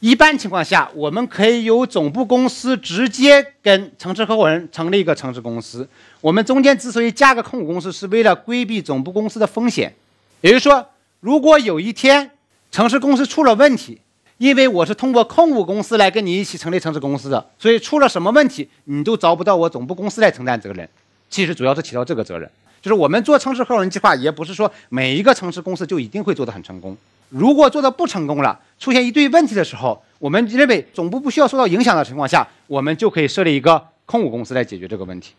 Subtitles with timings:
[0.00, 5.86] 一般情况下，我们可以由总部公司直接跟城市合伙人成立一个城市公司。
[6.22, 9.94] 我们中间之所以加个控股公司，是为了规避总部公司的风险。
[10.40, 10.86] 也就是说，
[11.20, 12.30] 如果有一天
[12.70, 14.00] 城市公司出了问题，
[14.38, 20.88] 因为我是通过控股公司来跟你一起成立城市公司的，所以出了什么问题，你都找不到我总部公司来承担责任。
[21.28, 26.96] 其实主要是起到这个责任，就是我们做城市合伙人计划，也不是说每一个城市公司就一定会做得很成功。
[27.28, 35.34] 如果做的不成功了，出现一堆问题的时候，我们认为总部不需要受到影响的情况下，我们就可以设立一个控股公司来解决这个问题。